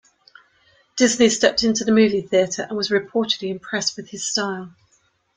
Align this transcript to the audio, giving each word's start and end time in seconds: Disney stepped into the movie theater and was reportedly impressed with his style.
Disney 0.95 1.29
stepped 1.29 1.61
into 1.63 1.83
the 1.83 1.91
movie 1.91 2.23
theater 2.23 2.63
and 2.67 2.75
was 2.75 2.89
reportedly 2.89 3.51
impressed 3.51 3.95
with 3.95 4.09
his 4.09 4.27
style. 4.27 4.73